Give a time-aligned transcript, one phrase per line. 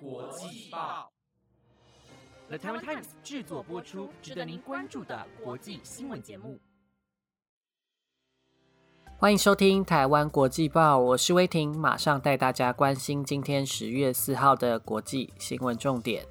[0.00, 1.12] 国际报
[2.48, 6.58] ，The Taiwan Times 制作播出，值得您关注的国际新闻节目。
[9.18, 16.26] 欢迎收听台湾国际报，我是威婷，马上带大家关心今天十月四号的国际新闻重点。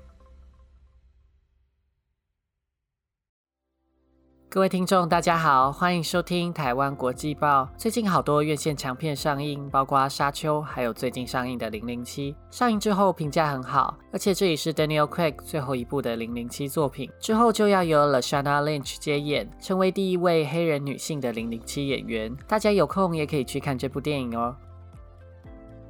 [4.54, 7.68] 各位听众，大家好，欢迎收听台湾国际报。
[7.76, 12.34] 最近好多院线强片上映，包括《沙丘》，还有最近上映的《零零七》。
[12.52, 17.10] 上映之后评价很好，而且这也是 Daniel Craig 最后一部的《零零七》作品。
[17.20, 22.32] 之后就要由 Lashana Lynch 接演，成为第一位黑人女性的零零七演员。
[22.48, 24.56] 大家有空也可以去看这部电影哦。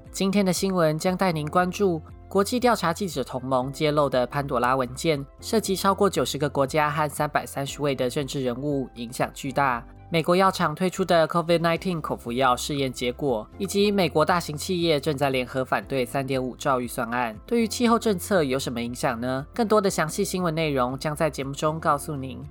[0.10, 2.02] 今天的新闻将带您关注。
[2.34, 9.86] 国际调查记者同盟揭露的潘朵拉文件，涉及超过九十个国家和三百三十位的政治人物，影响巨大。
[10.10, 19.46] 美国药厂推出的 COVID-19 口服药试验结果，以及美国大型企业正在联合反对三点五兆预算案，对于气候政策有什么影响呢？
[19.54, 22.44] 更多的详细新闻内容将在节目中告诉您。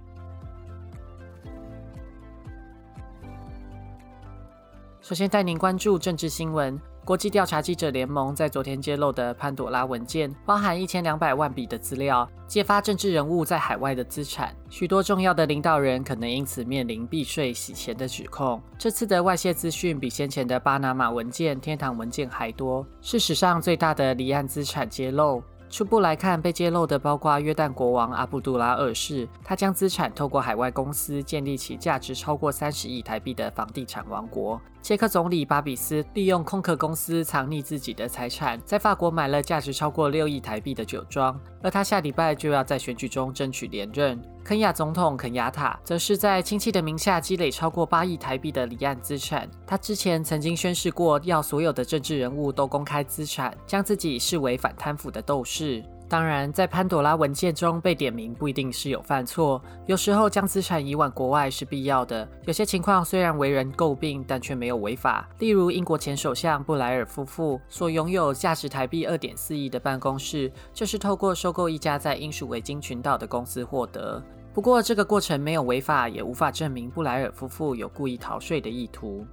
[5.00, 6.80] 首先带您关注政治新闻。
[7.04, 18.62] 国际调查记者联盟在昨天揭露的潘朵拉文件，包含一千两百万笔的资料，揭发政治人物在海外的资产，许多重要的领导人可能因此面临避税洗钱的指控。
[18.78, 25.42] 这次的外泄资讯比先前的巴拿马文件、天堂文件还多，是史上最大的离岸资产揭露。
[25.72, 34.60] 初步来看，被揭露的包括约旦国王阿卜杜拉二世，他将资产透过海外公司建立起价值超过三十亿台币的房地产王国。
[34.82, 44.20] 捷克总理巴比斯利用空壳公司藏匿自己的财产，在法国买了价值超过六亿台币的酒庄，而他下礼拜就要在选举中争取连任。
[44.44, 49.48] 肯亚总统肯雅塔则是在亲戚的名下积累超过八亿台币的离岸资产。
[49.64, 55.82] 他之前曾经宣誓过，要所有的政治人物都公开资产，将自己视为反贪腐的斗士。
[56.12, 62.28] 当然，在潘朵拉文件中被点名不一定是有犯错，有时候将资产移往国外是必要的。
[62.44, 65.26] 有些情况虽然为人诟病，但却没有违法。
[65.38, 74.22] 例如，英国前首相布莱尔夫妇所拥有价值台币二点四亿的办公室，就是透过收购一家在英属维京群岛的公司获得。
[74.52, 79.26] 不过，这个过程没有违法，也无法证明布莱尔夫妇有故意逃税的意图。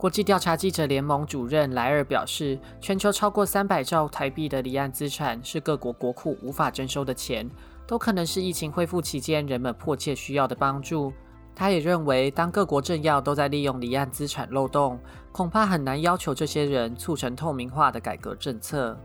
[0.00, 7.46] 国际调查记者联盟主任莱尔表示，全球超过三百兆台币的离岸资产是各国国库无法征收的钱，
[7.86, 11.12] 都可能是疫情恢复期间人们迫切需要的帮助。
[11.54, 14.98] 他也认为，当各国政要都在利用离岸资产漏洞，
[15.32, 18.98] 恐怕很难要求这些人促成透明化的改革政策。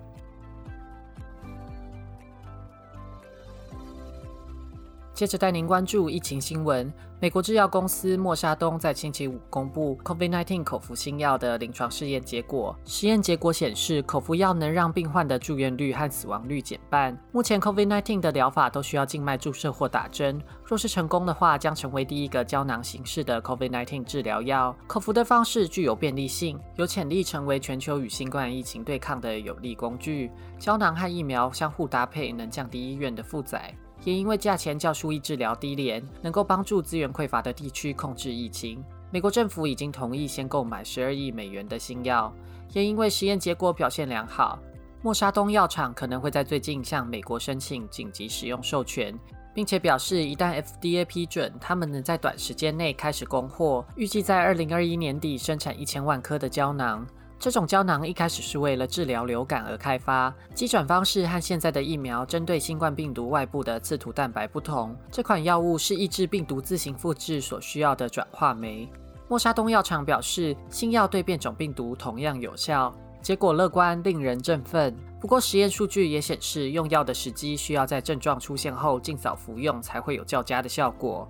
[5.15, 6.93] 接着带您关注疫情新闻。
[7.21, 12.77] 美国制药公司莫沙东在星期五公布 COVID-19 口服新药的临床试验结果。
[12.83, 17.17] 实验结果显示，口服药能让病患的住院率和死亡率减半。
[17.31, 20.37] 目前 COVID-19 的疗法都需要静脉注射或打针。
[20.65, 24.75] 若是成功的话，将成为第一个胶囊形式的 COVID-19 治疗药。
[24.85, 30.29] 口服的方式具有便利性，有潜力成为全球与新冠疫情对抗的有力工具。
[30.59, 33.73] 胶囊和疫苗相互搭配，能降低医院的负载。
[34.03, 38.83] 也因为价钱较输液治疗低廉，能够帮助资源匮乏的地区控制疫情。
[39.11, 42.33] 美国政府已经同意先购买十二亿美元的新药。
[42.73, 44.59] 也因为实验结果表现良好，
[45.01, 49.17] 默沙东药厂可能会在最近向美国申请紧急使用授权，
[49.53, 57.07] 并且表示一旦 FDA 批准，他们能在短时间内开始供货，预计在二零二一年底生产一千万颗的胶囊。
[57.37, 64.95] 这种胶囊一开始是为了治疗流感而开发，机转方式和现在的疫苗针对新冠病毒外部的刺突蛋白不同。
[65.11, 68.89] 这款药物是抑制病毒自行复制所需要的转化酶。
[69.27, 74.95] 默沙东药厂表示，新药对变种病毒同样有效，结果乐观，令人振奋。
[75.19, 81.27] 不过，实验数据也显示，用药的时机需要在症状出现后尽早服用，才会有较佳的效果。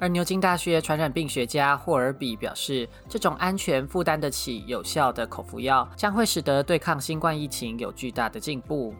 [0.00, 8.94] 而牛津大学传染病学家霍尔比表示，这种安全、负担得起、有效的口服药将会使得对抗新冠疫情有巨大的进步。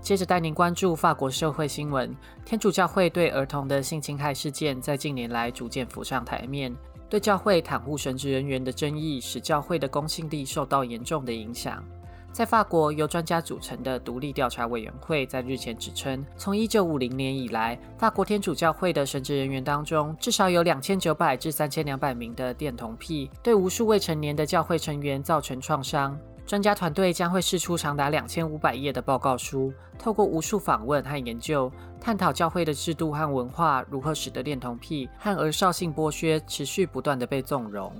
[0.00, 2.12] 接着带您关注法国社会新闻：
[2.44, 6.74] 天主教会对儿童的性侵害事件在近年来逐渐浮上台面，
[7.08, 11.84] 对教会袒护神职人员的争议，使教会的公信力受到严重的影响。
[12.32, 26.16] 在法国，由专家组成的独立调查委员会在日前指称，从1950年以来，法国天主教会的神职人员当中，至少有2900至3200名的恋童癖，对无数未成年的教会成员造成创伤。
[26.46, 37.92] 专家团队将会释出长达2500页的报告书，透过无数访问和研究，探讨教会的制度和文化如何使得恋童癖和儿少性剥削持续不断的被纵容。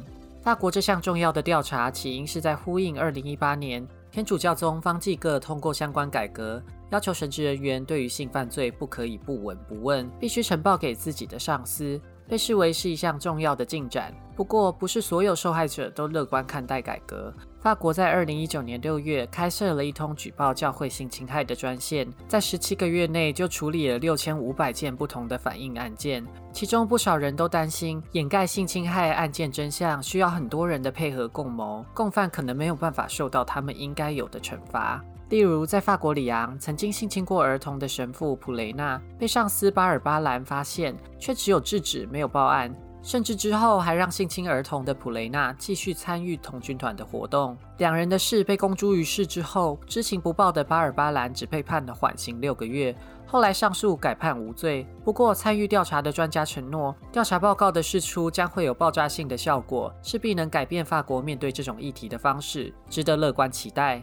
[0.43, 6.61] 法国这项重要的调查起因是在呼应2018年天主教宗方济各通过相关改革，
[6.91, 14.15] 要求神职人员对于性犯罪不可以不闻不问，必须呈报给自己的上司，被视为是一项重要的进展。
[14.37, 17.35] 不过，不是所有受害者都乐观看待改革。
[17.61, 35.05] 法国在二零一九年六月开设了一通举报教会性侵害的专线，在十七个月内就处理了六千五百件不同的反应案件，其中不少人都担心掩盖性侵害案件真相需要很多人的配合共谋，共犯可能没有办法受到他们应该有的惩罚。
[35.31, 42.75] 例如，在法国里昂，曾经性侵过儿童的神父普雷纳被上司巴尔巴兰发现，却只有制止没有报案。
[43.03, 47.57] 甚至之后还让性侵儿童的普雷纳继续参与童军团的活动。
[47.79, 52.95] 两人的事被公诸于世之后，知情不报的巴尔巴兰只被判了缓刑六个月，
[53.25, 54.87] 后来上诉改判无罪。
[55.03, 64.03] 不过，参与调查的专家承诺，调查报告的释出将会有爆炸性的效果，势必能改变法国面对这种议题的方式，值得乐观期待。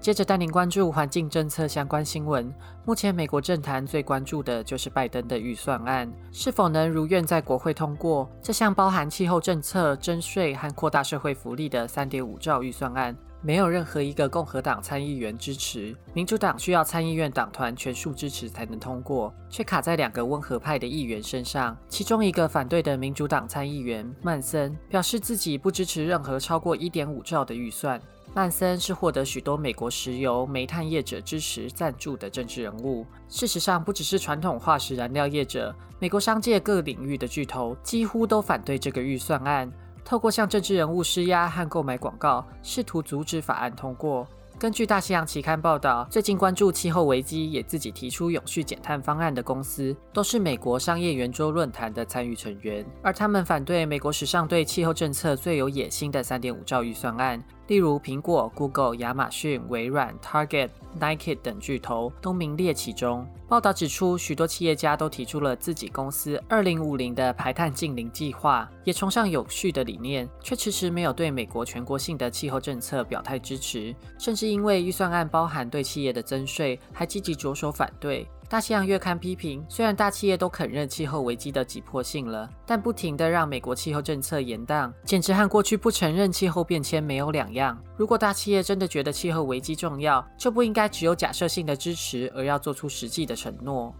[0.00, 2.52] 接着带您关注环境政策相关新闻。
[2.84, 13.14] 目前美国政坛最关注的就是拜登的预算案是否能如愿在国会通过这项包含气候政策、征税和扩大社会福利的三点五兆预算案。
[13.40, 21.76] 没有任何一个共和党参议员支持，民主党需要参议院党团全数支持才能通过，却卡在两个温和派的议员身上。
[21.88, 28.00] 其中一个反对的民主党参议员曼森表示自己不支持任何超过一点五兆的预算。
[28.38, 33.04] 曼森是获得许多美国石油、煤炭业者支持赞助的政治人物。
[33.28, 39.68] 事实上，不只是传统化石燃料业者，美国商界各领域的巨头几乎都反对这个预算案，
[40.04, 44.24] 透过向政治人物施压和购买广告，试图阻止法案通过。
[44.56, 57.42] 根据大西洋期刊报道，最近关注气候危机也自己提出永续减碳方案的公司，都是美国商业圆桌论坛的参与成员，而他们反对美国史上对气候政策最有野心的三点五兆预算案。
[57.68, 63.26] 例如，苹果、Google、亚马逊、微软、Target、Nike 等巨头都名列其中。
[63.46, 78.26] 报道指出，许多企业家都提出了自己公司二零五零的排碳净零计划，也崇尚有序的理念，却迟迟没有对美国全国性的气候政策表态支持，甚至因为预算案包含对企业的增税，还积极着手反对。
[78.50, 87.78] 大西洋月刊批评，虽然大企业都肯认气候危机的急迫性了，但不停的让美国气候政策延宕，简直和过去不承认气候变迁没有两样。
[87.94, 93.94] 如果大企业真的觉得气候危机重要，就不应该只有假设性的支持，而要做出实际的承诺。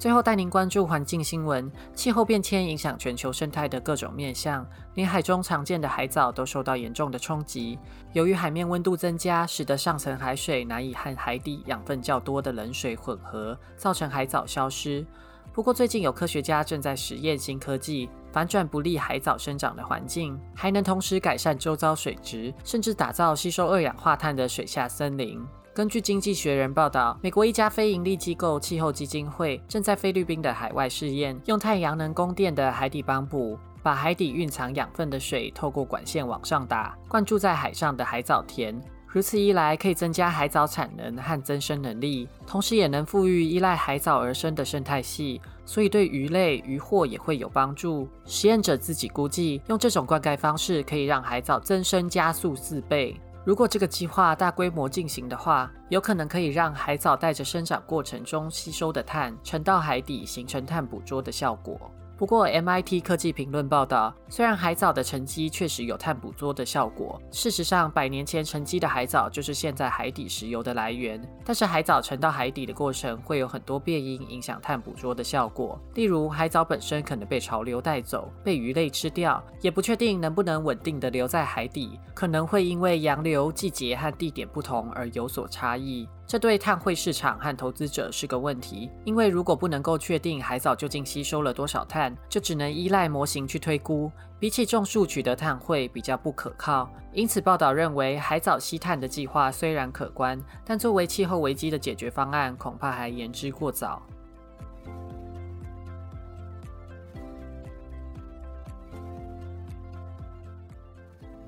[0.00, 7.78] 最后带您关注环境新闻：气候变迁影响全球生态的各种面向，连海中常见的海藻都受到严重的冲击。
[8.14, 15.04] 由于海面温度增加，使得上层海水难以和海底养分较多的冷水混合，造成海藻消失。
[15.52, 25.46] 不过，最近有科学家正在实验新科技，反转不利海藻生长的环境，还能同时改善周遭水质，甚至打造吸收二氧化碳的水下森林。
[25.80, 38.78] 根据《经济学人》报道，美国一家非营利机构气候基金会正在菲律宾的海外试验，用太阳能供电的海底帮浦，把海底蕴藏养分的水透过管线往上打，灌注在海上的海藻田。
[39.08, 48.06] 如此一来，可以增加海藻产能和增生能力，同时也能富裕依赖海藻而生的生态系，所以对鱼类、渔获也会有帮助。
[48.26, 53.18] 实验者自己估计，用这种灌溉方式可以让海藻增生加速四倍。
[53.42, 61.90] 如果这个计划大规模进行的话，有可能可以让海藻带着生长过程中吸收的碳沉到海底，形成碳捕捉的效果。
[62.20, 71.18] 不过，MIT 科技评论报道，虽然海藻的沉积确实有碳捕捉的效果，事实上，百年前沉积的海藻就是现在海底石油的来源。
[71.46, 75.80] 但是，海藻沉到海底的过程会有很多变因，影响碳捕捉的效果。
[75.94, 86.06] 例如，海藻本身可能被潮流带走，被鱼类吃掉，也不确定能不能稳定的留在海底，可能会因为洋流、季节和地点不同而有所差异。
[86.30, 94.08] 这对碳汇市场和投资者是个问题，因为如果不能够确定海藻究竟吸收了多少碳，就只能依赖模型去推估，
[94.38, 96.88] 比起种树取得碳汇比较不可靠。
[97.12, 104.00] 因此，报道认为海藻吸碳的计划虽然可观，但作为气候危机的解决方案，恐怕还言之过早。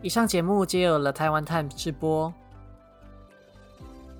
[0.03, 2.35] 以上节目皆有了台湾 Time 直播。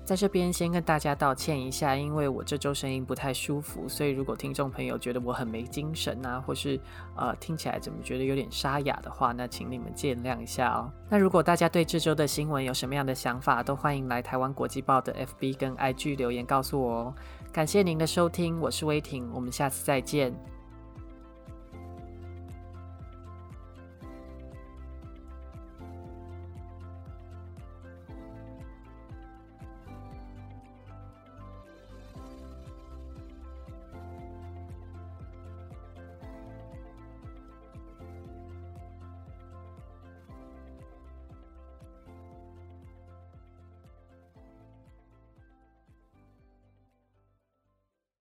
[0.05, 6.77] 在这边先跟大家道歉一下，因为我这周声音不太舒服，所以如果听众朋友觉得我很没精神啊，或是
[7.15, 10.91] 呃听起来怎么觉得有点沙哑的话，那请你们见谅一下哦。
[11.09, 17.15] 那如果大家对这周的新闻有什么样的想法，都欢迎来台湾国际报的 FB 跟 IG 留言告诉我哦。
[17.53, 20.52] 感谢您的收听，我是威婷，我们下次再见。